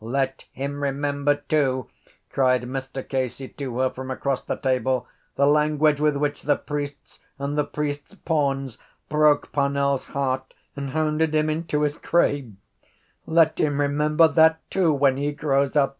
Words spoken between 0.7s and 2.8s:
remember too, cried